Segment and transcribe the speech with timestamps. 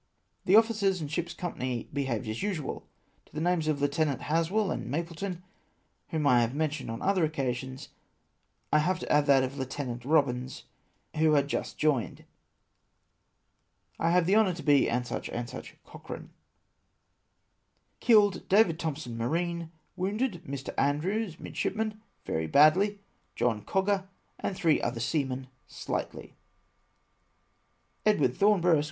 [0.45, 2.87] "The officers and ship's company behaved as usual;
[3.27, 5.43] to the names of Lieutenants Haswell and Mapleton,
[6.11, 7.89] Avhom I have mentioned on other occasions,
[8.73, 10.63] I have to add that of Lieutenant Kobins,
[11.17, 12.25] who had just joined."
[13.99, 14.91] I have the honour to be, &c.
[14.91, 16.33] &c." Cochrane.'' CONSTRUCTION OF
[17.99, 17.99] KITES.
[17.99, 20.73] 201" Killed.— David Thompson, marine." Wou7ided.— Mr.
[20.79, 23.01] Andrews, midshipman, very badly;
[23.35, 24.07] Jolm Coger,
[24.39, 26.33] and three other seamen, slightly."
[28.07, 28.29] Edw.
[28.29, 28.79] Thornborough, Esq.